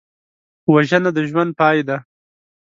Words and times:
وژنه 0.73 1.09
د 1.15 1.17
ژوند 1.29 1.51
پای 1.59 1.79
دی 1.87 1.97